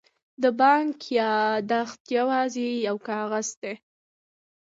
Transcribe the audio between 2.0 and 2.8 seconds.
یوازې